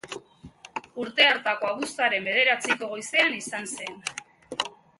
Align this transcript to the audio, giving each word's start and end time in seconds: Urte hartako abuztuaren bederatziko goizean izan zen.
Urte 1.03 1.27
hartako 1.33 1.67
abuztuaren 1.73 2.25
bederatziko 2.29 2.89
goizean 2.97 3.39
izan 3.43 3.71
zen. 3.77 4.05